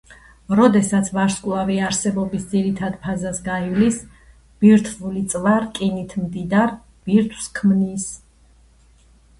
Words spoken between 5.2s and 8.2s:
წვა რკინით მდიდარ ბირთვს ქმნის.